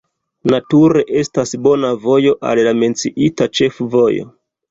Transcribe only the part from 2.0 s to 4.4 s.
vojo al la menciita ĉefvojo.